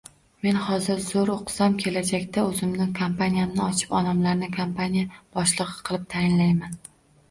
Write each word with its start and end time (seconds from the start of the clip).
Men 0.45 0.55
hozir 0.69 1.03
zoʻr 1.07 1.31
oʻqisam, 1.33 1.75
kelajakda 1.83 2.47
oʻzimni 2.53 2.89
kompaniyamni 3.03 3.65
ochib, 3.69 3.97
onamlarni 4.03 4.53
kompaniya 4.59 5.09
boshligʻi 5.23 5.83
qilib 5.89 6.13
tayinlayman. 6.19 6.81